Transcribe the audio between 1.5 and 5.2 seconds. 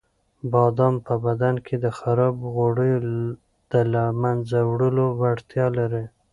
کې د خرابو غوړیو د له منځه وړلو